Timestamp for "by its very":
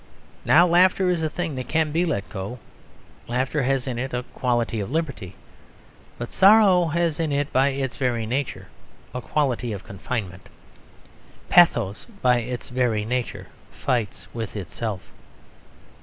7.53-8.25, 12.23-13.05